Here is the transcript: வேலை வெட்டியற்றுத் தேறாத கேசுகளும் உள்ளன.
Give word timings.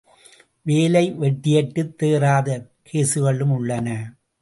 வேலை 0.61 1.13
வெட்டியற்றுத் 1.13 1.93
தேறாத 2.03 2.67
கேசுகளும் 2.91 3.51
உள்ளன. 3.51 3.87